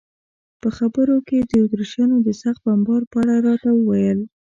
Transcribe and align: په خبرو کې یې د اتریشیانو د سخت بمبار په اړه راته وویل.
په 0.61 0.67
خبرو 0.77 1.15
کې 1.27 1.35
یې 1.39 1.45
د 1.49 1.51
اتریشیانو 1.63 2.17
د 2.27 2.29
سخت 2.41 2.59
بمبار 2.67 3.01
په 3.11 3.15
اړه 3.23 3.35
راته 3.47 3.69
وویل. 3.73 4.19